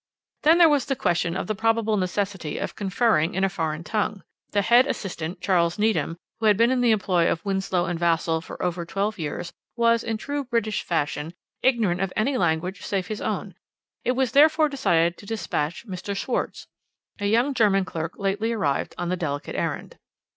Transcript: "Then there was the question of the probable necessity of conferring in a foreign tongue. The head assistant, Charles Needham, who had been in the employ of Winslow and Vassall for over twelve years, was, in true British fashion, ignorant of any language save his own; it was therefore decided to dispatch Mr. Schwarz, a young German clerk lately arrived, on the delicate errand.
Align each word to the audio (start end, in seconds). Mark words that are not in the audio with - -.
"Then 0.41 0.57
there 0.57 0.67
was 0.67 0.85
the 0.87 0.95
question 0.95 1.37
of 1.37 1.45
the 1.45 1.53
probable 1.53 1.95
necessity 1.95 2.57
of 2.57 2.73
conferring 2.75 3.35
in 3.35 3.43
a 3.43 3.49
foreign 3.49 3.83
tongue. 3.83 4.23
The 4.49 4.63
head 4.63 4.87
assistant, 4.87 5.41
Charles 5.41 5.77
Needham, 5.77 6.17
who 6.39 6.47
had 6.47 6.57
been 6.57 6.71
in 6.71 6.81
the 6.81 6.89
employ 6.89 7.31
of 7.31 7.45
Winslow 7.45 7.85
and 7.85 7.99
Vassall 7.99 8.41
for 8.41 8.59
over 8.63 8.83
twelve 8.83 9.19
years, 9.19 9.53
was, 9.77 10.03
in 10.03 10.17
true 10.17 10.43
British 10.43 10.81
fashion, 10.81 11.35
ignorant 11.61 12.01
of 12.01 12.11
any 12.15 12.35
language 12.35 12.81
save 12.83 13.05
his 13.09 13.21
own; 13.21 13.53
it 14.03 14.13
was 14.13 14.31
therefore 14.31 14.69
decided 14.69 15.17
to 15.17 15.27
dispatch 15.27 15.85
Mr. 15.87 16.17
Schwarz, 16.17 16.65
a 17.19 17.27
young 17.27 17.53
German 17.53 17.85
clerk 17.85 18.17
lately 18.17 18.51
arrived, 18.53 18.95
on 18.97 19.09
the 19.09 19.15
delicate 19.15 19.55
errand. 19.55 19.99